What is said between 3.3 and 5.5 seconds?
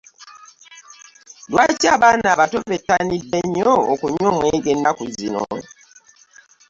nnyo okunywa omwenge ennaku zino.